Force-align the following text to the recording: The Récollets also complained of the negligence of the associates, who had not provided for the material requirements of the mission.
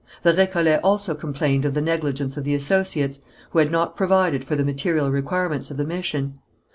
The 0.23 0.33
Récollets 0.33 0.79
also 0.83 1.13
complained 1.13 1.63
of 1.63 1.75
the 1.75 1.79
negligence 1.79 2.35
of 2.35 2.43
the 2.43 2.55
associates, 2.55 3.19
who 3.51 3.59
had 3.59 3.71
not 3.71 3.95
provided 3.95 4.43
for 4.43 4.55
the 4.55 4.65
material 4.65 5.11
requirements 5.11 5.69
of 5.69 5.77
the 5.77 5.85
mission. 5.85 6.39